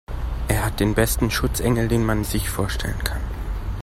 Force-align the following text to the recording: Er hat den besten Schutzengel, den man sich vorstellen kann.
Er 0.47 0.65
hat 0.65 0.79
den 0.79 0.95
besten 0.95 1.29
Schutzengel, 1.29 1.87
den 1.87 2.03
man 2.03 2.23
sich 2.23 2.49
vorstellen 2.49 2.97
kann. 3.03 3.21